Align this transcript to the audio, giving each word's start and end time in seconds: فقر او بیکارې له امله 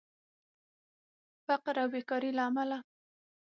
فقر 1.45 1.75
او 1.83 1.87
بیکارې 1.93 2.31
له 2.37 2.43
امله 2.49 2.77